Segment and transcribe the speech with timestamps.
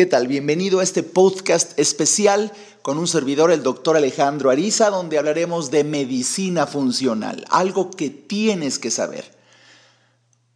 [0.00, 0.28] ¿Qué tal?
[0.28, 2.50] Bienvenido a este podcast especial
[2.80, 8.78] con un servidor, el doctor Alejandro Ariza, donde hablaremos de medicina funcional, algo que tienes
[8.78, 9.30] que saber.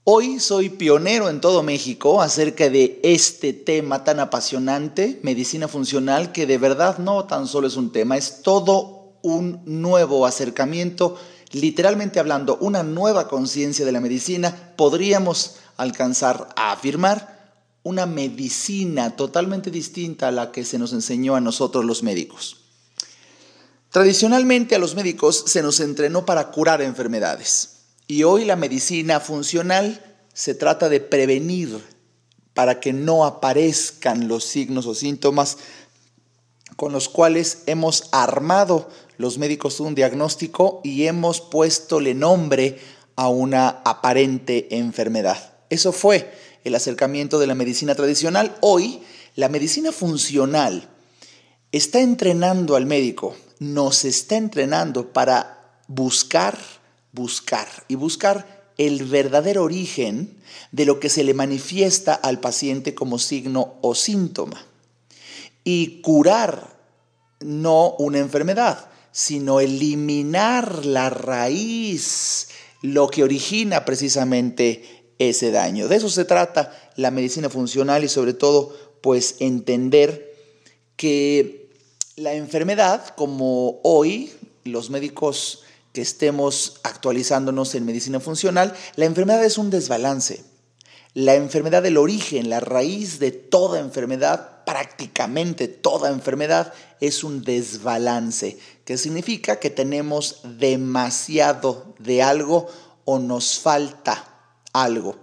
[0.02, 6.46] Hoy soy pionero en todo México acerca de este tema tan apasionante, medicina funcional, que
[6.46, 11.18] de verdad no tan solo es un tema, es todo un nuevo acercamiento,
[11.52, 17.33] literalmente hablando, una nueva conciencia de la medicina, podríamos alcanzar a afirmar
[17.84, 22.56] una medicina totalmente distinta a la que se nos enseñó a nosotros los médicos.
[23.90, 27.82] Tradicionalmente a los médicos se nos entrenó para curar enfermedades.
[28.08, 31.80] Y hoy la medicina funcional se trata de prevenir
[32.54, 35.58] para que no aparezcan los signos o síntomas
[36.76, 42.80] con los cuales hemos armado los médicos un diagnóstico y hemos puestole nombre
[43.14, 45.53] a una aparente enfermedad.
[45.70, 46.32] Eso fue
[46.64, 48.56] el acercamiento de la medicina tradicional.
[48.60, 49.00] Hoy
[49.36, 50.88] la medicina funcional
[51.72, 56.56] está entrenando al médico, nos está entrenando para buscar
[57.14, 60.36] buscar y buscar el verdadero origen
[60.72, 64.66] de lo que se le manifiesta al paciente como signo o síntoma.
[65.62, 66.76] Y curar
[67.40, 72.48] no una enfermedad, sino eliminar la raíz,
[72.82, 75.88] lo que origina precisamente ese daño.
[75.88, 80.34] De eso se trata la medicina funcional y sobre todo pues entender
[80.96, 81.70] que
[82.16, 84.32] la enfermedad, como hoy
[84.64, 90.44] los médicos que estemos actualizándonos en medicina funcional, la enfermedad es un desbalance.
[91.12, 98.58] La enfermedad, del origen, la raíz de toda enfermedad, prácticamente toda enfermedad, es un desbalance,
[98.84, 102.66] que significa que tenemos demasiado de algo
[103.04, 104.33] o nos falta
[104.74, 105.16] algo.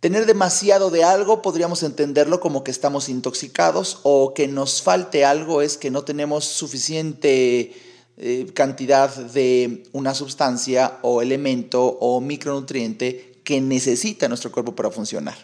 [0.00, 5.62] Tener demasiado de algo podríamos entenderlo como que estamos intoxicados o que nos falte algo
[5.62, 7.72] es que no tenemos suficiente
[8.18, 15.36] eh, cantidad de una sustancia o elemento o micronutriente que necesita nuestro cuerpo para funcionar.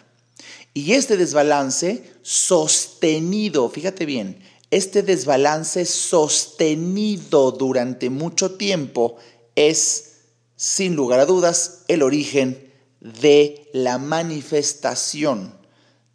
[0.73, 9.17] Y este desbalance sostenido, fíjate bien, este desbalance sostenido durante mucho tiempo
[9.55, 10.19] es,
[10.55, 12.70] sin lugar a dudas, el origen
[13.01, 15.53] de la manifestación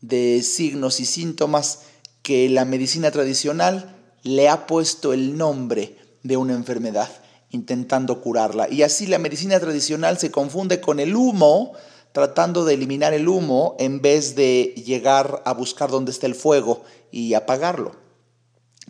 [0.00, 1.80] de signos y síntomas
[2.22, 7.08] que la medicina tradicional le ha puesto el nombre de una enfermedad,
[7.50, 8.69] intentando curarla.
[8.69, 11.72] Y así la medicina tradicional se confunde con el humo,
[12.12, 16.82] tratando de eliminar el humo en vez de llegar a buscar dónde está el fuego
[17.10, 17.94] y apagarlo,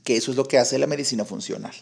[0.05, 1.75] que eso es lo que hace la medicina funcional.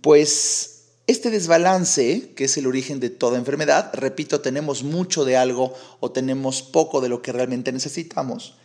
[0.00, 0.73] Pues
[1.06, 6.12] este desbalance, que es el origen de toda enfermedad, repito, tenemos mucho de algo o
[6.12, 8.56] tenemos poco de lo que realmente necesitamos,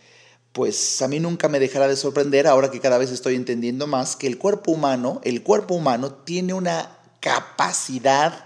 [0.53, 4.15] pues a mí nunca me dejará de sorprender ahora que cada vez estoy entendiendo más
[4.15, 8.45] que el cuerpo humano, el cuerpo humano tiene una capacidad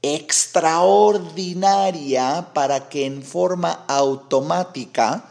[0.00, 5.30] extraordinaria para que en forma automática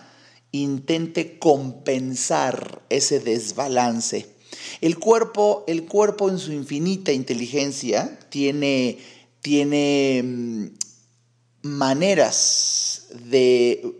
[0.51, 4.32] intente compensar ese desbalance.
[4.83, 8.97] El cuerpo, el cuerpo en su infinita inteligencia tiene,
[9.39, 10.65] tiene mm,
[11.61, 13.95] maneras de,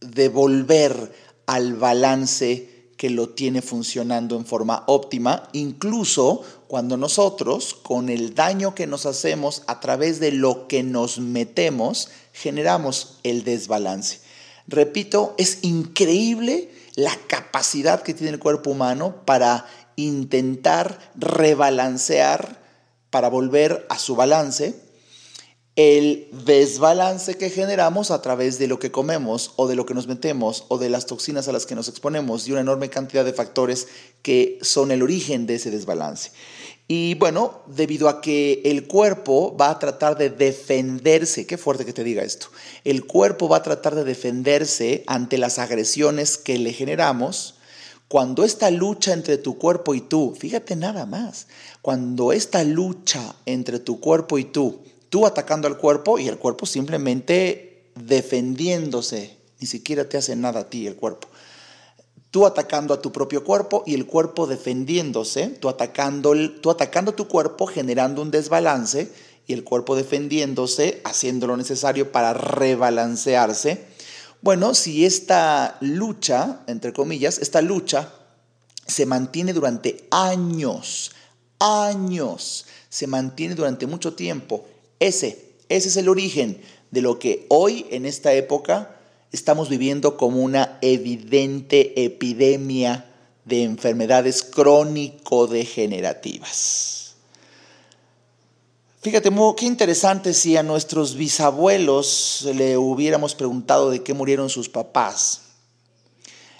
[0.00, 1.12] de volver
[1.46, 8.76] al balance que lo tiene funcionando en forma óptima, incluso cuando nosotros, con el daño
[8.76, 14.20] que nos hacemos a través de lo que nos metemos, generamos el desbalance.
[14.68, 19.66] Repito, es increíble la capacidad que tiene el cuerpo humano para
[19.96, 22.62] intentar rebalancear,
[23.12, 24.74] para volver a su balance,
[25.76, 30.06] el desbalance que generamos a través de lo que comemos o de lo que nos
[30.06, 33.34] metemos o de las toxinas a las que nos exponemos y una enorme cantidad de
[33.34, 33.86] factores
[34.22, 36.30] que son el origen de ese desbalance.
[36.88, 41.92] Y bueno, debido a que el cuerpo va a tratar de defenderse, qué fuerte que
[41.92, 42.48] te diga esto,
[42.84, 47.56] el cuerpo va a tratar de defenderse ante las agresiones que le generamos,
[48.12, 51.46] cuando esta lucha entre tu cuerpo y tú, fíjate nada más,
[51.80, 56.66] cuando esta lucha entre tu cuerpo y tú, tú atacando al cuerpo y el cuerpo
[56.66, 59.38] simplemente defendiéndose.
[59.60, 61.26] Ni siquiera te hace nada a ti el cuerpo.
[62.30, 67.28] Tú atacando a tu propio cuerpo y el cuerpo defendiéndose, tú atacando, tú atacando tu
[67.28, 69.10] cuerpo generando un desbalance
[69.46, 73.86] y el cuerpo defendiéndose, haciendo lo necesario para rebalancearse.
[74.42, 78.12] Bueno, si esta lucha, entre comillas, esta lucha
[78.86, 81.12] se mantiene durante años,
[81.60, 84.66] años, se mantiene durante mucho tiempo
[84.98, 86.60] ese, ese es el origen
[86.90, 88.96] de lo que hoy, en esta época,
[89.30, 93.04] estamos viviendo como una evidente epidemia
[93.44, 97.01] de enfermedades crónico-degenerativas.
[99.02, 105.40] Fíjate, qué interesante si a nuestros bisabuelos le hubiéramos preguntado de qué murieron sus papás.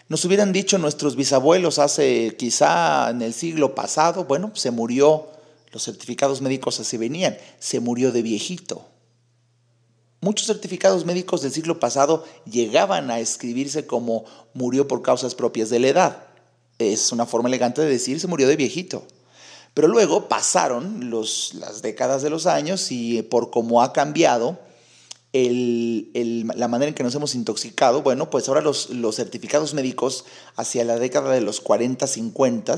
[0.08, 5.28] Nos hubieran dicho nuestros bisabuelos hace quizá en el siglo pasado, bueno, se murió,
[5.70, 8.84] los certificados médicos así venían, se murió de viejito.
[10.20, 15.78] Muchos certificados médicos del siglo pasado llegaban a escribirse como murió por causas propias de
[15.78, 16.24] la edad.
[16.80, 19.06] Es una forma elegante de decir se murió de viejito.
[19.74, 24.58] Pero luego pasaron las décadas de los años y por cómo ha cambiado
[25.32, 30.26] la manera en que nos hemos intoxicado, bueno, pues ahora los, los certificados médicos
[30.56, 32.76] hacia la década de los 40, 50,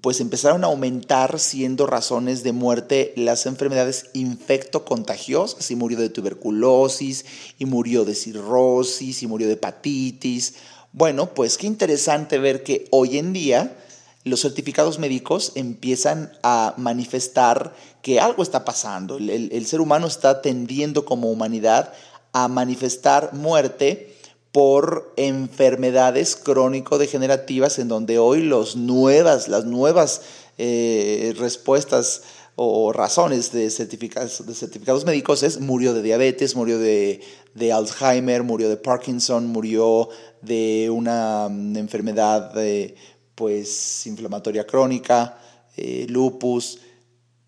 [0.00, 7.24] pues empezaron a aumentar siendo razones de muerte las enfermedades infectocontagiosas y murió de tuberculosis
[7.58, 10.54] y murió de cirrosis y murió de hepatitis.
[10.92, 13.76] Bueno, pues qué interesante ver que hoy en día
[14.24, 19.16] los certificados médicos empiezan a manifestar que algo está pasando.
[19.16, 21.92] El, ser humano está tendiendo como humanidad
[22.32, 24.14] a manifestar muerte
[24.52, 30.22] por enfermedades crónico-degenerativas en donde hoy los nuevas, las nuevas
[30.58, 32.22] eh, respuestas
[32.56, 37.22] o razones de certificados, de certificados médicos es murió de diabetes, murió de,
[37.54, 40.10] de Alzheimer, murió de Parkinson, murió
[40.42, 42.96] de una mm, enfermedad de
[43.40, 45.38] pues inflamatoria crónica,
[45.78, 46.80] eh, lupus.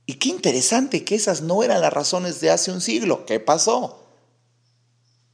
[0.07, 3.27] Y qué interesante que esas no eran las razones de hace un siglo.
[3.27, 4.03] ¿Qué pasó?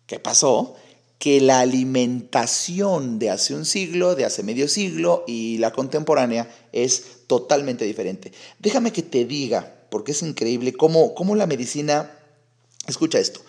[0.08, 0.74] ¿Qué pasó?
[1.20, 7.28] Que la alimentación de hace un siglo, de hace medio siglo y la contemporánea es
[7.28, 8.32] totalmente diferente.
[8.58, 12.18] Déjame que te diga, porque es increíble, cómo, cómo la medicina,
[12.88, 13.42] escucha esto,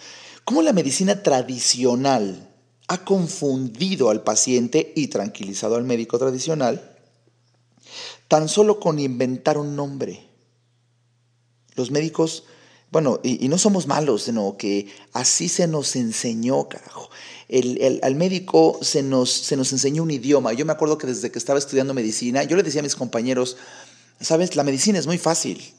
[0.46, 2.52] cómo la medicina tradicional
[2.88, 6.89] ha confundido al paciente y tranquilizado al médico tradicional
[8.28, 10.28] tan solo con inventar un nombre.
[11.76, 12.44] Los médicos,
[12.92, 17.10] bueno, y, no somos malos, sino que así se nos enseñó, carajo.
[18.02, 20.54] al médico se nos, se nos enseñó un idioma.
[20.54, 23.58] Yo me acuerdo que desde que estaba estudiando medicina, yo le decía a mis compañeros,
[24.20, 25.74] sabes, la medicina es muy fácil.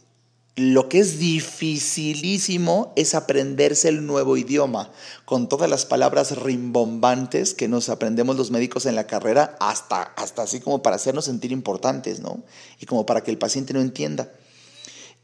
[0.56, 4.90] Lo que es dificilísimo es aprenderse el nuevo idioma,
[5.24, 10.42] con todas las palabras rimbombantes que nos aprendemos los médicos en la carrera, hasta, hasta
[10.42, 12.42] así como para hacernos sentir importantes, ¿no?
[12.80, 14.32] Y como para que el paciente no entienda.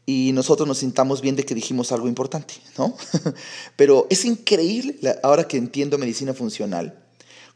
[0.05, 2.95] Y nosotros nos sintamos bien de que dijimos algo importante, ¿no?
[3.75, 7.03] Pero es increíble, ahora que entiendo medicina funcional,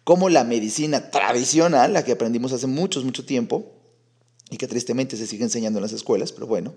[0.03, 3.71] cómo la medicina tradicional, la que aprendimos hace mucho, mucho tiempo,
[4.49, 6.73] y que tristemente se sigue enseñando en las escuelas, pero bueno,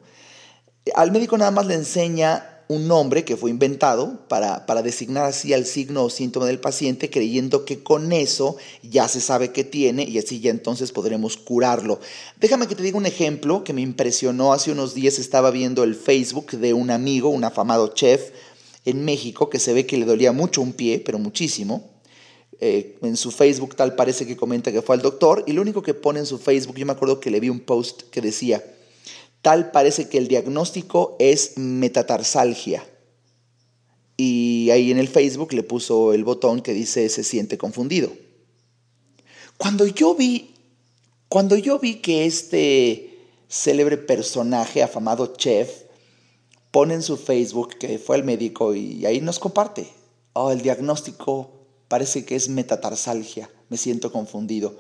[0.94, 5.52] al médico nada más le enseña un nombre que fue inventado para, para, designar así
[5.52, 10.04] al signo o síntoma del paciente, creyendo que con eso ya se sabe qué tiene
[10.04, 12.00] y así ya entonces podremos curarlo.
[12.40, 14.52] Déjame que te diga un ejemplo que me impresionó.
[14.52, 18.30] Hace unos días estaba viendo el Facebook de un amigo, un afamado chef
[18.84, 21.90] en México, que se ve que le dolía mucho un pie, pero muchísimo.
[22.60, 25.82] Eh, en su Facebook tal parece que comenta que fue al doctor y lo único
[25.82, 28.62] que pone en su Facebook, yo me acuerdo que le vi un post que decía,
[29.44, 32.82] Tal parece que el diagnóstico es metatarsalgia.
[34.16, 38.10] Y ahí en el Facebook le puso el botón que dice se siente confundido.
[39.58, 40.54] Cuando yo vi,
[41.28, 45.82] cuando yo vi que este célebre personaje, afamado chef,
[46.70, 49.86] pone en su Facebook que fue al médico y ahí nos comparte.
[50.32, 51.50] Oh, el diagnóstico
[51.88, 53.50] parece que es metatarsalgia.
[53.68, 54.74] Me siento confundido.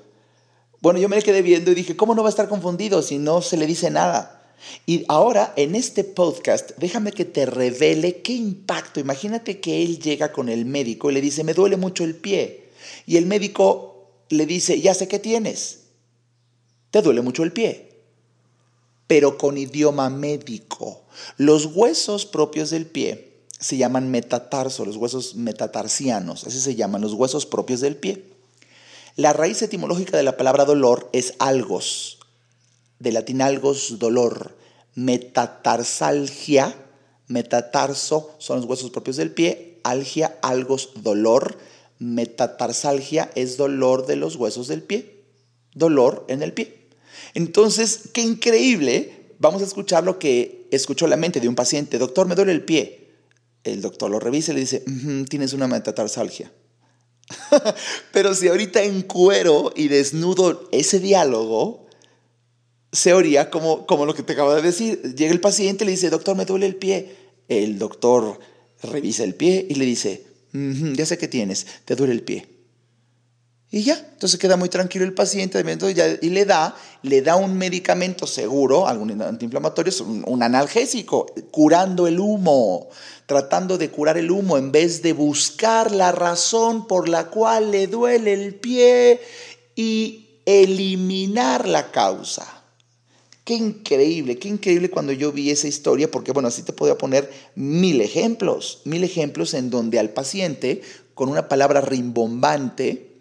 [0.80, 3.42] Bueno, yo me quedé viendo y dije, ¿cómo no va a estar confundido si no
[3.42, 4.40] se le dice nada?
[4.86, 9.00] Y ahora en este podcast, déjame que te revele qué impacto.
[9.00, 12.68] Imagínate que él llega con el médico y le dice, me duele mucho el pie.
[13.06, 15.80] Y el médico le dice, ya sé qué tienes.
[16.90, 17.90] Te duele mucho el pie.
[19.06, 21.04] Pero con idioma médico.
[21.36, 27.14] Los huesos propios del pie se llaman metatarso, los huesos metatarsianos, así se llaman los
[27.14, 28.24] huesos propios del pie.
[29.16, 32.18] La raíz etimológica de la palabra dolor es algos,
[32.98, 34.56] de latín algos, dolor,
[34.94, 36.74] metatarsalgia,
[37.26, 41.58] metatarso son los huesos propios del pie, algia, algos, dolor,
[41.98, 45.24] metatarsalgia es dolor de los huesos del pie,
[45.74, 46.88] dolor en el pie.
[47.34, 52.26] Entonces, qué increíble, vamos a escuchar lo que escuchó la mente de un paciente, doctor,
[52.26, 53.00] me duele el pie.
[53.62, 54.84] El doctor lo revisa y le dice,
[55.28, 56.52] tienes una metatarsalgia.
[58.12, 61.83] Pero si ahorita en cuero y desnudo ese diálogo,
[62.94, 65.14] se oría como, como lo que te acabo de decir.
[65.14, 67.16] Llega el paciente y le dice, doctor, me duele el pie.
[67.48, 68.38] El doctor
[68.82, 72.46] revisa el pie y le dice, ya sé qué tienes, te duele el pie.
[73.70, 75.60] Y ya, entonces queda muy tranquilo el paciente
[76.22, 82.20] y le da, le da un medicamento seguro, algún antiinflamatorio, un, un analgésico, curando el
[82.20, 82.88] humo,
[83.26, 87.88] tratando de curar el humo en vez de buscar la razón por la cual le
[87.88, 89.20] duele el pie
[89.74, 92.53] y eliminar la causa.
[93.44, 97.30] Qué increíble, qué increíble cuando yo vi esa historia, porque bueno, así te podía poner
[97.54, 100.80] mil ejemplos, mil ejemplos en donde al paciente,
[101.12, 103.14] con una palabra rimbombante,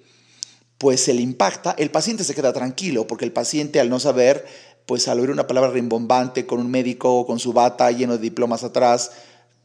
[0.78, 4.46] pues se le impacta, el paciente se queda tranquilo, porque el paciente al no saber,
[4.86, 8.64] pues al oír una palabra rimbombante con un médico con su bata lleno de diplomas
[8.64, 9.12] atrás,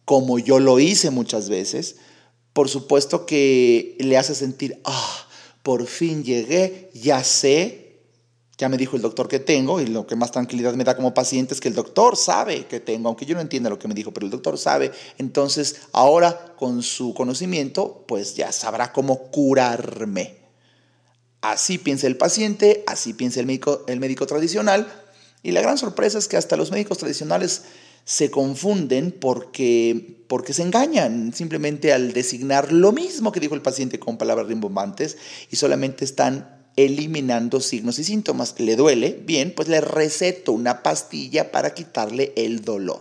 [0.05, 1.97] como yo lo hice muchas veces,
[2.53, 5.29] por supuesto que le hace sentir, ah,
[5.63, 7.88] por fin llegué, ya sé,
[8.59, 11.15] ya me dijo el doctor que tengo, y lo que más tranquilidad me da como
[11.15, 13.95] paciente es que el doctor sabe que tengo, aunque yo no entienda lo que me
[13.95, 20.37] dijo, pero el doctor sabe, entonces ahora con su conocimiento, pues ya sabrá cómo curarme.
[21.41, 24.93] Así piensa el paciente, así piensa el médico, el médico tradicional.
[25.45, 27.63] Y la gran sorpresa es que hasta los médicos tradicionales
[28.05, 34.01] se confunden porque, porque se engañan simplemente al designar lo mismo que dijo el paciente
[34.01, 35.17] con palabras rimbombantes
[35.49, 38.55] y solamente están eliminando signos y síntomas.
[38.59, 39.21] ¿Le duele?
[39.25, 43.01] Bien, pues le receto una pastilla para quitarle el dolor.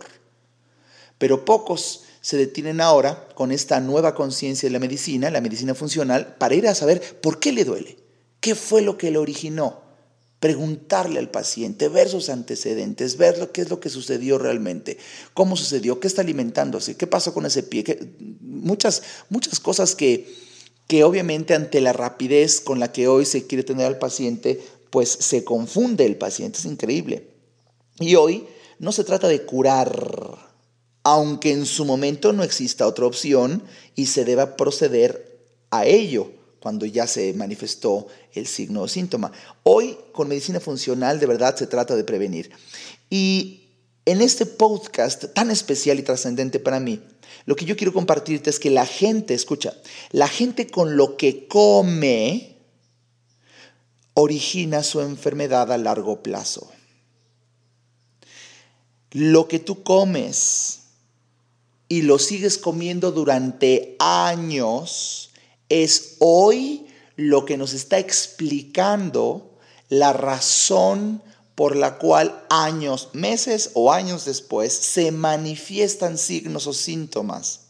[1.19, 6.35] Pero pocos se detienen ahora con esta nueva conciencia de la medicina, la medicina funcional,
[6.39, 7.97] para ir a saber por qué le duele.
[8.39, 9.81] ¿Qué fue lo que le originó?
[10.39, 14.97] Preguntarle al paciente, ver sus antecedentes, ver lo, qué es lo que sucedió realmente,
[15.35, 17.85] cómo sucedió, qué está alimentándose, qué pasó con ese pie,
[18.41, 20.46] muchas, muchas cosas que,
[20.87, 25.09] que obviamente ante la rapidez con la que hoy se quiere tener al paciente, pues
[25.09, 27.27] se confunde el paciente, es increíble.
[27.99, 28.47] Y hoy
[28.79, 30.37] no se trata de curar,
[31.03, 33.63] aunque en su momento no exista otra opción
[33.95, 35.41] y se deba proceder
[35.71, 39.31] a ello cuando ya se manifestó el signo o síntoma.
[39.63, 42.51] Hoy con medicina funcional de verdad se trata de prevenir.
[43.09, 43.66] Y
[44.07, 47.01] en este podcast tan especial y trascendente para mí,
[47.45, 49.73] lo que yo quiero compartirte es que la gente, escucha,
[50.11, 52.55] la gente con lo que come
[54.13, 56.71] origina su enfermedad a largo plazo.
[59.11, 60.83] Lo que tú comes
[61.89, 65.31] y lo sigues comiendo durante años,
[65.67, 66.87] es hoy
[67.17, 69.57] lo que nos está explicando
[69.89, 71.21] la razón
[71.57, 77.61] por la cual años, meses o años después se manifiestan signos o síntomas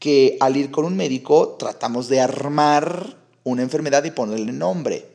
[0.00, 5.08] que al ir con un médico tratamos de armar una enfermedad y ponerle nombre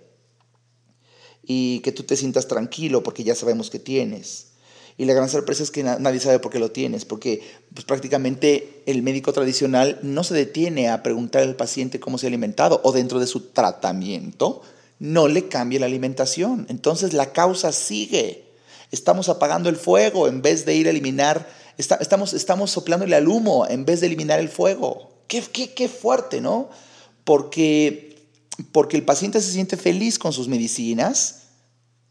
[1.43, 4.53] y que tú te sientas tranquilo porque ya sabemos que tienes.
[4.97, 7.43] Y la gran sorpresa es que nadie sabe por qué lo tienes, porque
[7.73, 12.29] pues, prácticamente el médico tradicional no se detiene a preguntar al paciente cómo se ha
[12.29, 14.61] alimentado o dentro de su tratamiento
[15.01, 16.67] no le cambia la alimentación.
[16.69, 18.45] Entonces la causa sigue.
[18.91, 23.65] Estamos apagando el fuego en vez de ir a eliminar, estamos, estamos soplándole al humo
[23.67, 25.23] en vez de eliminar el fuego.
[25.27, 26.69] Qué, qué, qué fuerte, ¿no?
[27.23, 28.27] Porque,
[28.71, 31.47] porque el paciente se siente feliz con sus medicinas,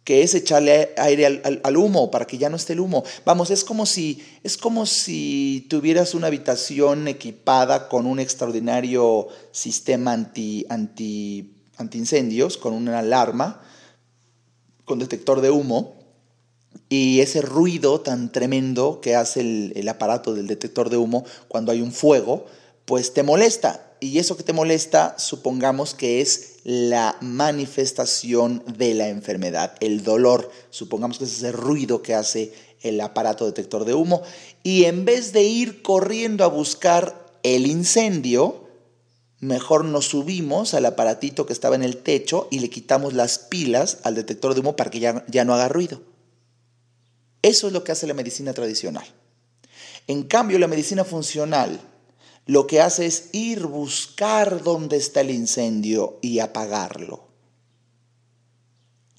[0.02, 1.26] que es echarle aire
[1.62, 3.04] al, humo para que ya no esté el humo.
[3.24, 10.12] Vamos, es como si, es como si tuvieras una habitación equipada con un extraordinario sistema
[10.12, 13.62] anti, anti, anti incendios, con una alarma,
[14.84, 15.96] con detector de humo,
[16.88, 21.72] y ese ruido tan tremendo que hace el, el aparato del detector de humo cuando
[21.72, 22.46] hay un fuego,
[22.84, 23.86] pues te molesta.
[24.00, 30.50] Y eso que te molesta, supongamos que es la manifestación de la enfermedad, el dolor,
[30.70, 34.22] supongamos que es ese ruido que hace el aparato detector de humo,
[34.62, 38.59] y en vez de ir corriendo a buscar el incendio,
[39.40, 43.98] mejor nos subimos al aparatito que estaba en el techo y le quitamos las pilas
[44.04, 46.02] al detector de humo para que ya, ya no haga ruido.
[47.42, 49.06] Eso es lo que hace la medicina tradicional.
[50.06, 51.80] En cambio, la medicina funcional
[52.46, 57.28] lo que hace es ir buscar dónde está el incendio y apagarlo.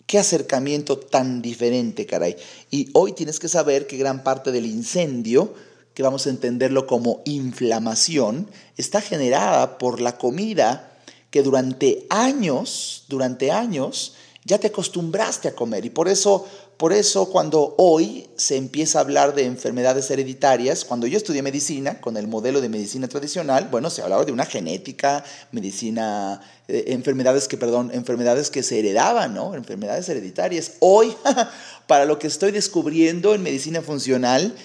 [0.06, 2.36] Qué acercamiento tan diferente, caray.
[2.70, 5.54] Y hoy tienes que saber que gran parte del incendio,
[5.94, 10.92] que vamos a entenderlo como inflamación, está generada por la comida
[11.30, 15.86] que durante años, durante años, ya te acostumbraste a comer.
[15.86, 16.46] Y por eso
[16.82, 22.02] por eso cuando hoy se empieza a hablar de enfermedades hereditarias, cuando yo estudié medicina
[22.02, 27.48] con el modelo de medicina tradicional, bueno, se hablaba de una genética, medicina, eh, enfermedades
[27.48, 29.54] que, perdón, enfermedades que se heredaban, ¿no?
[29.54, 30.72] Enfermedades hereditarias.
[30.80, 31.14] Hoy,
[31.86, 34.56] para lo que estoy descubriendo en medicina funcional,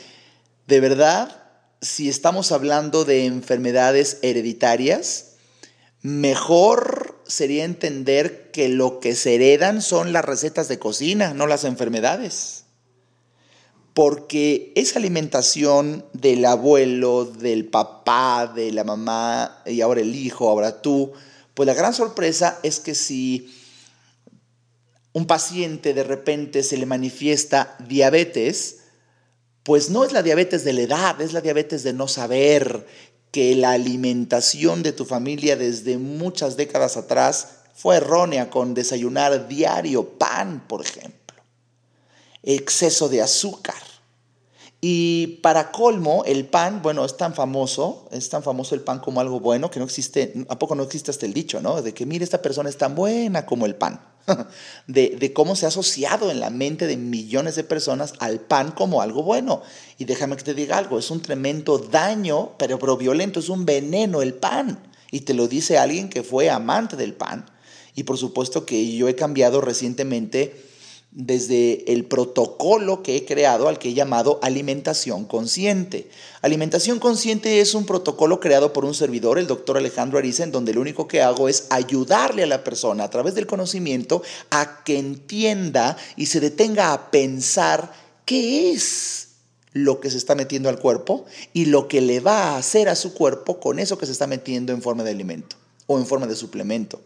[0.66, 1.44] de verdad,
[1.80, 5.36] si estamos hablando de enfermedades hereditarias,
[6.02, 11.64] mejor sería entender que lo que se heredan son las recetas de cocina, no las
[11.64, 12.64] enfermedades.
[13.94, 20.82] Porque esa alimentación del abuelo, del papá, de la mamá y ahora el hijo, ahora
[20.82, 21.12] tú,
[21.54, 23.54] pues la gran sorpresa es que si
[25.12, 28.80] un paciente de repente se le manifiesta diabetes,
[29.66, 32.86] pues no es la diabetes de la edad, es la diabetes de no saber
[33.32, 40.08] que la alimentación de tu familia desde muchas décadas atrás fue errónea con desayunar diario
[40.08, 41.36] pan, por ejemplo,
[42.44, 43.74] exceso de azúcar
[44.80, 49.20] y para colmo, el pan, bueno, es tan famoso, es tan famoso el pan como
[49.20, 51.82] algo bueno que no existe, ¿a poco no existe hasta el dicho, ¿no?
[51.82, 54.00] De que, mire, esta persona es tan buena como el pan.
[54.86, 58.70] De, de, cómo se ha asociado en la mente de millones de personas al pan
[58.70, 59.62] como algo bueno.
[59.98, 63.64] Y déjame que te diga algo, es un tremendo daño, pero, pero violento, es un
[63.64, 64.78] veneno el pan.
[65.10, 67.46] Y te lo dice alguien que fue amante del pan.
[67.94, 70.62] Y por supuesto que yo he cambiado recientemente
[71.16, 76.10] desde el protocolo que he creado al que he llamado alimentación consciente.
[76.42, 80.74] Alimentación consciente es un protocolo creado por un servidor, el doctor Alejandro Ariza, en donde
[80.74, 84.98] lo único que hago es ayudarle a la persona a través del conocimiento a que
[84.98, 87.94] entienda y se detenga a pensar
[88.26, 89.28] qué es
[89.72, 92.94] lo que se está metiendo al cuerpo y lo que le va a hacer a
[92.94, 95.56] su cuerpo con eso que se está metiendo en forma de alimento
[95.86, 97.00] o en forma de suplemento.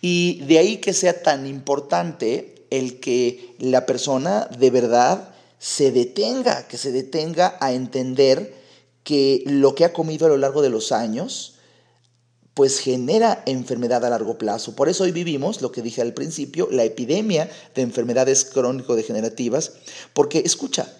[0.00, 6.66] Y de ahí que sea tan importante el que la persona de verdad se detenga,
[6.66, 8.54] que se detenga a entender
[9.04, 11.54] que lo que ha comido a lo largo de los años,
[12.54, 14.74] pues genera enfermedad a largo plazo.
[14.74, 19.72] Por eso hoy vivimos, lo que dije al principio, la epidemia de enfermedades crónico-degenerativas,
[20.12, 20.92] porque escucha,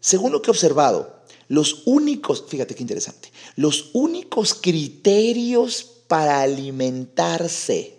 [0.00, 7.93] según lo que he observado, los únicos, fíjate qué interesante, los únicos criterios para alimentarse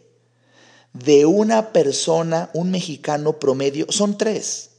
[1.03, 4.69] de una persona, un mexicano promedio, son tres.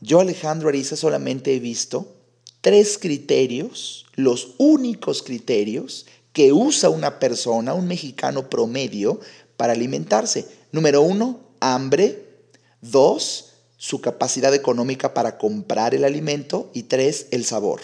[0.00, 2.14] Yo, Alejandro Ariza, solamente he visto
[2.60, 9.20] tres criterios, los únicos criterios que usa una persona, un mexicano promedio,
[9.56, 10.48] para alimentarse.
[10.72, 12.48] Número uno, hambre.
[12.80, 16.70] Dos, su capacidad económica para comprar el alimento.
[16.74, 17.80] Y tres, el sabor.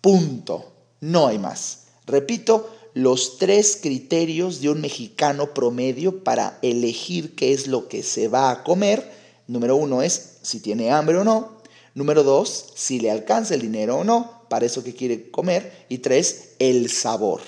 [0.00, 0.72] Punto.
[1.00, 1.84] No hay más.
[2.06, 8.26] Repito, los tres criterios de un mexicano promedio para elegir qué es lo que se
[8.26, 9.12] va a comer.
[9.48, 11.58] Número uno es si tiene hambre o no.
[11.92, 15.84] Número dos, si le alcanza el dinero o no para eso que quiere comer.
[15.90, 17.42] Y tres, el sabor.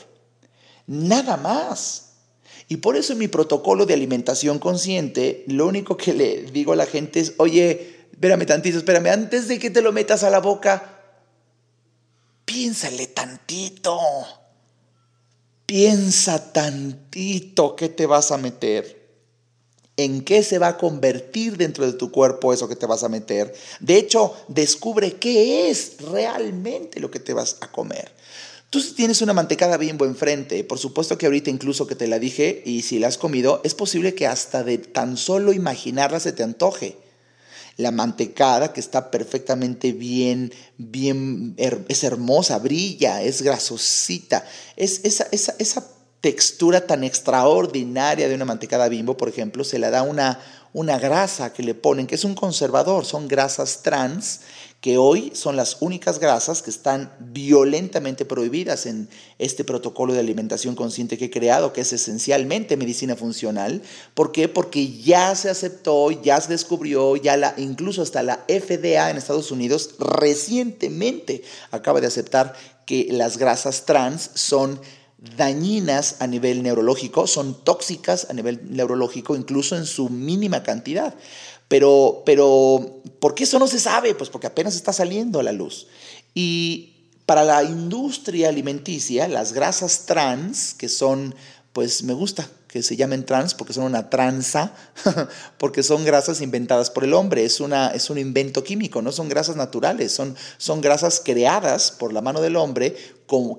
[0.87, 2.11] Nada más.
[2.68, 6.76] Y por eso en mi protocolo de alimentación consciente, lo único que le digo a
[6.76, 10.40] la gente es, oye, espérame tantito, espérame, antes de que te lo metas a la
[10.40, 11.00] boca,
[12.44, 13.98] piénsale tantito.
[15.68, 19.07] Piensa tantito qué te vas a meter,
[19.98, 23.11] en qué se va a convertir dentro de tu cuerpo eso que te vas a
[23.11, 23.54] meter.
[23.78, 28.11] De hecho, descubre qué es realmente lo que te vas a comer.
[28.70, 32.18] Tú si tienes una mantecada bimbo enfrente, por supuesto que ahorita incluso que te la
[32.18, 36.33] dije y si la has comido, es posible que hasta de tan solo imaginarla se
[36.33, 36.96] te antoje
[37.78, 44.44] la mantecada que está perfectamente bien, bien, es hermosa, brilla, es grasosita.
[44.76, 45.86] Es esa, esa, esa
[46.20, 50.40] textura tan extraordinaria de una mantecada bimbo, por ejemplo, se le da una,
[50.72, 54.40] una grasa que le ponen, que es un conservador, son grasas trans
[54.80, 60.76] que hoy son las únicas grasas que están violentamente prohibidas en este protocolo de alimentación
[60.76, 63.82] consciente que he creado, que es esencialmente medicina funcional.
[64.14, 64.46] ¿Por qué?
[64.46, 69.50] Porque ya se aceptó, ya se descubrió, ya la, incluso hasta la FDA en Estados
[69.50, 72.54] Unidos recientemente acaba de aceptar
[72.86, 74.80] que las grasas trans son
[75.36, 81.14] dañinas a nivel neurológico, son tóxicas a nivel neurológico, incluso en su mínima cantidad.
[81.68, 84.14] Pero, pero, ¿por qué eso no se sabe?
[84.14, 85.87] Pues porque apenas está saliendo a la luz.
[86.35, 86.94] Y
[87.26, 91.35] para la industria alimenticia, las grasas trans, que son,
[91.74, 94.74] pues me gusta que se llamen trans porque son una tranza,
[95.59, 99.28] porque son grasas inventadas por el hombre, es, una, es un invento químico, no son
[99.28, 102.94] grasas naturales, son, son grasas creadas por la mano del hombre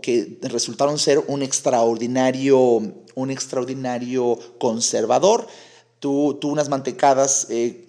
[0.01, 5.47] que resultaron ser un extraordinario, un extraordinario conservador
[5.99, 7.85] Tú, unas mantecadas eh,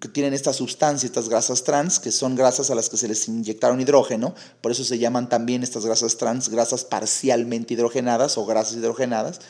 [0.00, 3.28] que tienen esta sustancia, estas grasas trans, que son grasas a las que se les
[3.28, 8.76] inyectaron hidrógeno, por eso se llaman también estas grasas trans grasas parcialmente hidrogenadas o grasas
[8.76, 9.40] hidrogenadas,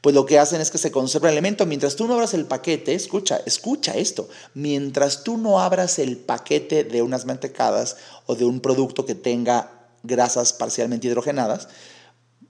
[0.00, 1.66] pues lo que hacen es que se conserva el elemento.
[1.66, 6.84] Mientras tú no abras el paquete, escucha, escucha esto, mientras tú no abras el paquete
[6.84, 11.68] de unas mantecadas o de un producto que tenga grasas parcialmente hidrogenadas,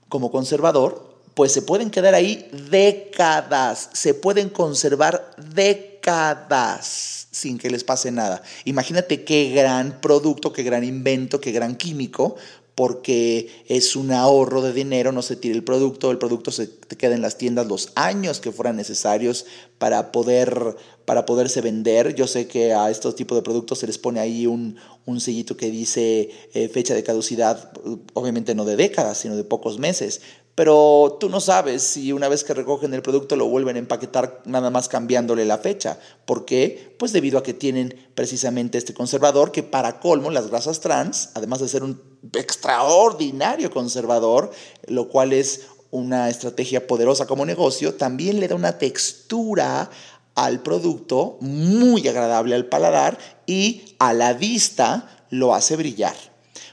[0.07, 7.85] como conservador, pues se pueden quedar ahí décadas, se pueden conservar décadas sin que les
[7.85, 8.43] pase nada.
[8.65, 12.35] Imagínate qué gran producto, qué gran invento, qué gran químico
[12.79, 17.13] porque es un ahorro de dinero, no se tira el producto, el producto se queda
[17.13, 19.45] en las tiendas los años que fueran necesarios
[19.77, 22.15] para, poder, para poderse vender.
[22.15, 25.57] Yo sé que a estos tipos de productos se les pone ahí un, un sellito
[25.57, 27.71] que dice eh, fecha de caducidad,
[28.13, 30.21] obviamente no de décadas, sino de pocos meses,
[30.55, 34.41] pero tú no sabes si una vez que recogen el producto lo vuelven a empaquetar
[34.45, 35.99] nada más cambiándole la fecha.
[36.25, 36.95] ¿Por qué?
[36.99, 41.59] Pues debido a que tienen precisamente este conservador que para colmo las grasas trans, además
[41.59, 42.01] de ser un
[42.33, 44.51] extraordinario conservador,
[44.87, 49.89] lo cual es una estrategia poderosa como negocio, también le da una textura
[50.35, 56.15] al producto muy agradable al paladar y a la vista lo hace brillar.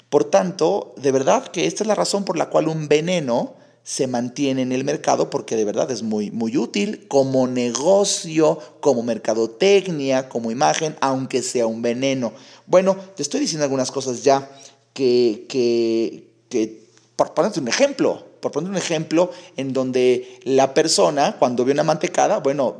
[0.08, 3.54] Por tanto, de verdad que esta es la razón por la cual un veneno
[3.86, 9.04] se mantiene en el mercado porque de verdad es muy, muy útil como negocio, como
[9.04, 12.32] mercadotecnia, como imagen, aunque sea un veneno.
[12.66, 14.50] Bueno, te estoy diciendo algunas cosas ya
[14.92, 21.64] que, que, que por un ejemplo, por poner un ejemplo en donde la persona cuando
[21.64, 22.78] vio una mantecada, bueno,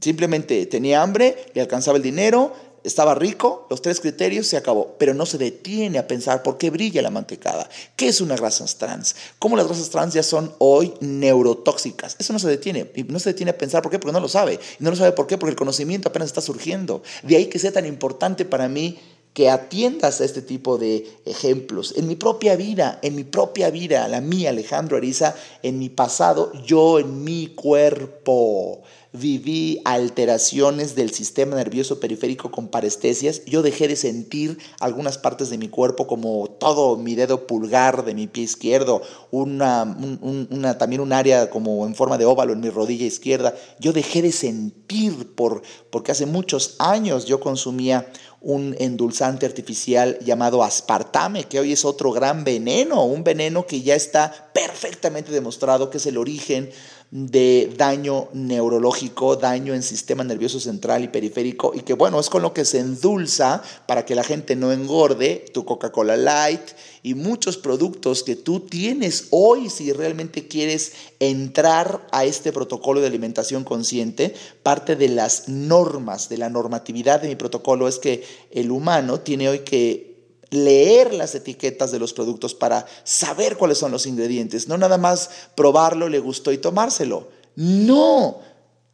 [0.00, 2.52] simplemente tenía hambre, le alcanzaba el dinero,
[2.84, 6.70] estaba rico, los tres criterios se acabó, pero no se detiene a pensar por qué
[6.70, 10.94] brilla la mantecada, qué es una grasa trans, cómo las grasas trans ya son hoy
[11.00, 12.16] neurotóxicas.
[12.18, 14.28] Eso no se detiene, y no se detiene a pensar por qué, porque no lo
[14.28, 14.60] sabe.
[14.78, 17.02] Y no lo sabe por qué, porque el conocimiento apenas está surgiendo.
[17.22, 18.98] De ahí que sea tan importante para mí
[19.32, 21.94] que atiendas a este tipo de ejemplos.
[21.96, 26.52] En mi propia vida, en mi propia vida, la mía, Alejandro Ariza, en mi pasado,
[26.64, 33.44] yo en mi cuerpo viví alteraciones del sistema nervioso periférico con parestesias.
[33.44, 38.14] Yo dejé de sentir algunas partes de mi cuerpo, como todo mi dedo pulgar de
[38.14, 39.82] mi pie izquierdo, una,
[40.20, 43.54] una, también un área como en forma de óvalo en mi rodilla izquierda.
[43.80, 48.06] Yo dejé de sentir por, porque hace muchos años yo consumía
[48.40, 53.94] un endulzante artificial llamado aspartame, que hoy es otro gran veneno, un veneno que ya
[53.94, 56.70] está perfectamente demostrado que es el origen
[57.10, 62.42] de daño neurológico, daño en sistema nervioso central y periférico, y que bueno, es con
[62.42, 66.60] lo que se endulza para que la gente no engorde, tu Coca-Cola Light
[67.02, 73.08] y muchos productos que tú tienes hoy si realmente quieres entrar a este protocolo de
[73.08, 74.34] alimentación consciente.
[74.62, 79.48] Parte de las normas, de la normatividad de mi protocolo es que el humano tiene
[79.48, 80.09] hoy que
[80.50, 85.30] leer las etiquetas de los productos para saber cuáles son los ingredientes, no nada más
[85.54, 87.28] probarlo, le gustó y tomárselo.
[87.56, 88.40] No,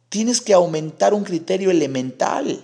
[0.09, 2.63] tienes que aumentar un criterio elemental.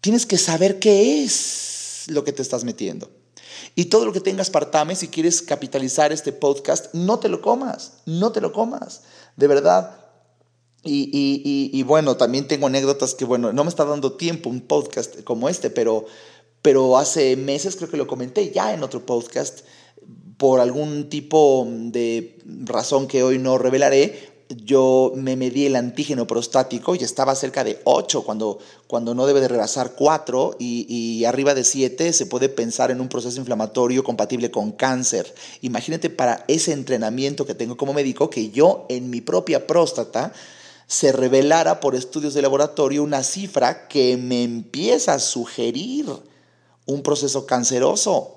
[0.00, 3.10] Tienes que saber qué es lo que te estás metiendo.
[3.74, 7.94] Y todo lo que tengas partame, si quieres capitalizar este podcast, no te lo comas,
[8.06, 9.02] no te lo comas.
[9.36, 10.08] De verdad,
[10.84, 15.22] y, y, bueno, también tengo anécdotas que, bueno, no me está dando tiempo un podcast
[15.22, 16.06] como este, pero
[16.62, 19.60] pero hace meses creo que lo comenté ya en otro podcast,
[20.36, 26.94] por algún tipo de razón que hoy no revelaré, yo me medí el antígeno prostático
[26.94, 31.54] y estaba cerca de 8 cuando, cuando no debe de rebasar 4 y, y, arriba
[31.54, 35.34] de 7 se puede pensar en un proceso inflamatorio compatible con cáncer.
[35.60, 40.32] Imagínate para ese entrenamiento que tengo como médico que yo en mi propia próstata
[40.86, 46.06] se revelara por estudios de laboratorio una cifra que me empieza a sugerir
[46.88, 48.34] un proceso canceroso.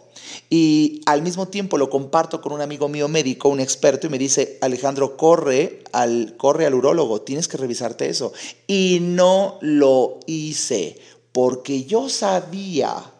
[0.50, 4.20] Y al mismo tiempo lo comparto con un amigo mío médico, un experto, y me
[4.20, 8.34] dice, Alejandro, corre al, corre al urólogo, tienes que revisarte eso.
[8.68, 11.00] Y no lo hice,
[11.32, 13.12] porque yo sabía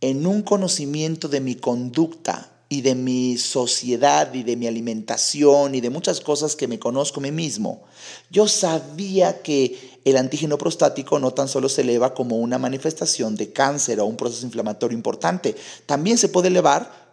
[0.00, 5.80] en un conocimiento de mi conducta y de mi sociedad y de mi alimentación y
[5.80, 7.82] de muchas cosas que me conozco a mí mismo,
[8.30, 13.52] yo sabía que el antígeno prostático no tan solo se eleva como una manifestación de
[13.52, 17.10] cáncer o un proceso inflamatorio importante, también se puede elevar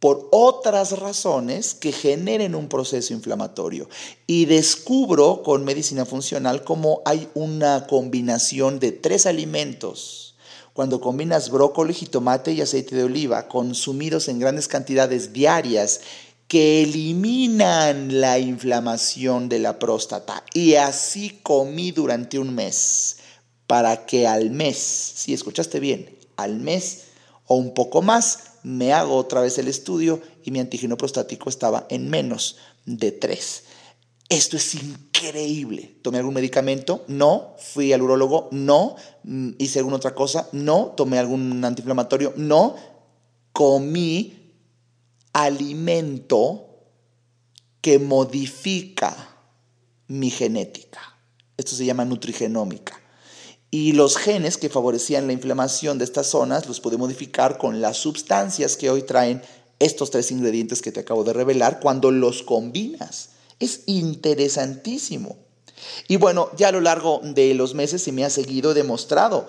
[0.00, 3.88] por otras razones que generen un proceso inflamatorio.
[4.26, 10.28] Y descubro con medicina funcional cómo hay una combinación de tres alimentos
[10.78, 16.02] cuando combinas brócoli, jitomate y aceite de oliva, consumidos en grandes cantidades diarias,
[16.48, 20.42] que eliminan la inflamación de la próstata.
[20.54, 23.18] Y así comí durante un mes,
[23.66, 27.04] para que al mes, si escuchaste bien, al mes
[27.46, 31.86] o un poco más, me hago otra vez el estudio y mi antígeno prostático estaba
[31.90, 32.56] en menos
[32.86, 33.64] de 3.
[34.30, 35.96] Esto es increíble.
[36.02, 37.04] ¿Tomé algún medicamento?
[37.08, 37.54] No.
[37.58, 38.48] ¿Fui al urólogo?
[38.52, 38.96] No.
[39.24, 40.48] Mm, ¿Hice alguna otra cosa?
[40.52, 40.92] No.
[40.96, 42.34] ¿Tomé algún antiinflamatorio?
[42.36, 42.74] No.
[43.52, 44.37] Comí
[45.32, 46.66] alimento
[47.80, 49.36] que modifica
[50.08, 51.00] mi genética.
[51.56, 53.00] Esto se llama nutrigenómica.
[53.70, 57.98] Y los genes que favorecían la inflamación de estas zonas los pude modificar con las
[57.98, 59.42] sustancias que hoy traen
[59.78, 63.30] estos tres ingredientes que te acabo de revelar cuando los combinas.
[63.60, 65.36] Es interesantísimo.
[66.08, 69.46] Y bueno, ya a lo largo de los meses se me ha seguido demostrado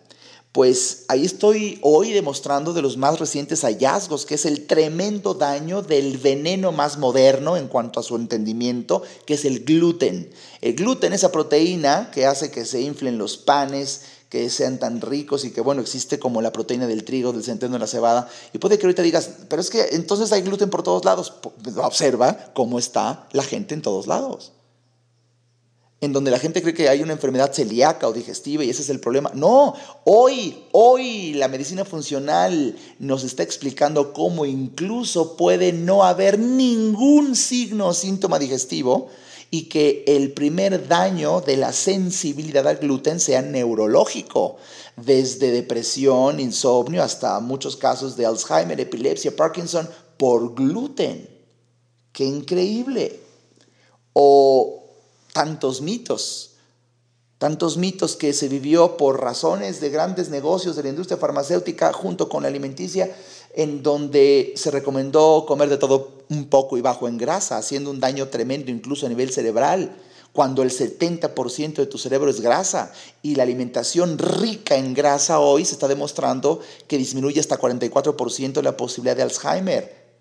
[0.51, 5.83] Pues ahí estoy hoy demostrando de los más recientes hallazgos, que es el tremendo daño
[5.83, 10.31] del veneno más moderno en cuanto a su entendimiento, que es el gluten.
[10.61, 15.45] El gluten, esa proteína que hace que se inflen los panes, que sean tan ricos
[15.45, 18.27] y que, bueno, existe como la proteína del trigo, del centeno, de la cebada.
[18.51, 21.31] Y puede que ahorita digas, pero es que entonces hay gluten por todos lados.
[21.77, 24.53] Observa cómo está la gente en todos lados
[26.01, 28.89] en donde la gente cree que hay una enfermedad celíaca o digestiva y ese es
[28.89, 29.31] el problema.
[29.33, 29.73] No,
[30.05, 37.87] hoy, hoy la medicina funcional nos está explicando cómo incluso puede no haber ningún signo
[37.87, 39.09] o síntoma digestivo
[39.51, 44.57] y que el primer daño de la sensibilidad al gluten sea neurológico,
[44.95, 51.27] desde depresión, insomnio, hasta muchos casos de Alzheimer, epilepsia, Parkinson, por gluten.
[52.11, 53.19] ¡Qué increíble!
[54.13, 54.78] O
[55.39, 56.55] tantos mitos,
[57.37, 62.27] tantos mitos que se vivió por razones de grandes negocios de la industria farmacéutica junto
[62.27, 63.15] con la alimenticia,
[63.53, 68.01] en donde se recomendó comer de todo un poco y bajo en grasa, haciendo un
[68.01, 69.95] daño tremendo incluso a nivel cerebral,
[70.33, 75.63] cuando el 70% de tu cerebro es grasa y la alimentación rica en grasa hoy
[75.63, 80.19] se está demostrando que disminuye hasta 44% la posibilidad de Alzheimer.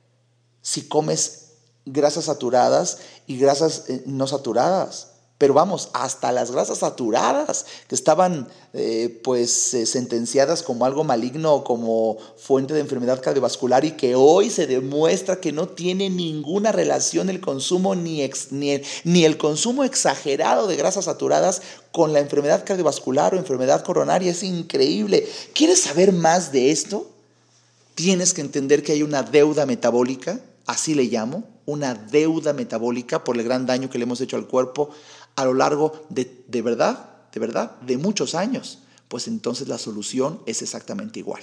[0.63, 1.48] Si comes
[1.93, 5.09] grasas saturadas y grasas eh, no saturadas.
[5.39, 11.63] Pero vamos, hasta las grasas saturadas, que estaban eh, pues eh, sentenciadas como algo maligno,
[11.63, 17.31] como fuente de enfermedad cardiovascular y que hoy se demuestra que no tiene ninguna relación
[17.31, 23.33] el consumo ni, ni, ni el consumo exagerado de grasas saturadas con la enfermedad cardiovascular
[23.33, 24.33] o enfermedad coronaria.
[24.33, 25.29] Es increíble.
[25.55, 27.07] ¿Quieres saber más de esto?
[27.95, 33.37] Tienes que entender que hay una deuda metabólica, así le llamo, una deuda metabólica por
[33.37, 34.89] el gran daño que le hemos hecho al cuerpo
[35.37, 38.79] a lo largo de, de verdad, de verdad, de muchos años.
[39.09, 41.43] Pues entonces la solución es exactamente igual.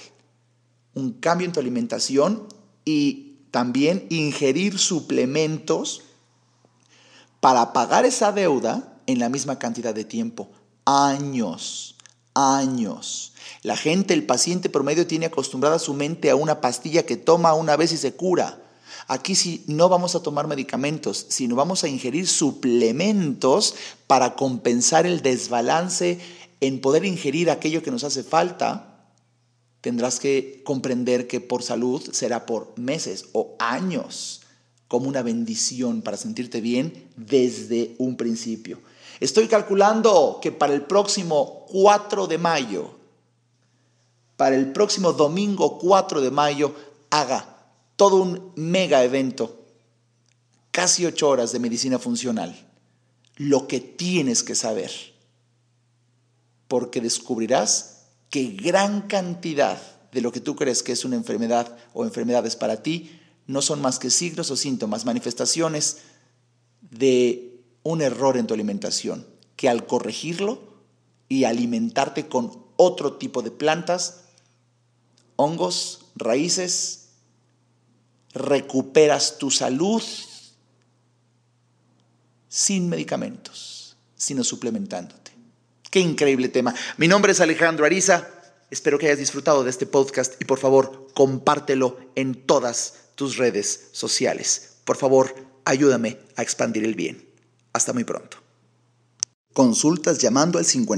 [0.94, 2.48] Un cambio en tu alimentación
[2.84, 6.02] y también ingerir suplementos
[7.38, 10.50] para pagar esa deuda en la misma cantidad de tiempo.
[10.86, 11.94] Años,
[12.34, 13.32] años.
[13.62, 17.76] La gente, el paciente promedio tiene acostumbrada su mente a una pastilla que toma una
[17.76, 18.65] vez y se cura.
[19.08, 23.74] Aquí sí no vamos a tomar medicamentos, sino vamos a ingerir suplementos
[24.06, 26.18] para compensar el desbalance
[26.60, 28.96] en poder ingerir aquello que nos hace falta.
[29.80, 34.40] Tendrás que comprender que por salud será por meses o años
[34.88, 38.80] como una bendición para sentirte bien desde un principio.
[39.20, 42.90] Estoy calculando que para el próximo 4 de mayo,
[44.36, 46.74] para el próximo domingo 4 de mayo,
[47.10, 47.55] haga
[47.96, 49.64] todo un mega evento,
[50.70, 52.70] casi ocho horas de medicina funcional,
[53.36, 54.90] lo que tienes que saber,
[56.68, 59.80] porque descubrirás que gran cantidad
[60.12, 63.80] de lo que tú crees que es una enfermedad o enfermedades para ti no son
[63.80, 65.98] más que signos o síntomas, manifestaciones
[66.80, 70.60] de un error en tu alimentación, que al corregirlo
[71.28, 74.24] y alimentarte con otro tipo de plantas,
[75.36, 77.05] hongos, raíces,
[78.34, 80.02] recuperas tu salud
[82.48, 85.32] sin medicamentos, sino suplementándote.
[85.90, 86.74] Qué increíble tema.
[86.96, 88.28] Mi nombre es Alejandro Ariza.
[88.70, 93.88] Espero que hayas disfrutado de este podcast y por favor compártelo en todas tus redes
[93.92, 94.78] sociales.
[94.84, 95.34] Por favor,
[95.64, 97.28] ayúdame a expandir el bien.
[97.72, 98.38] Hasta muy pronto.
[99.52, 100.92] Consultas llamando al 50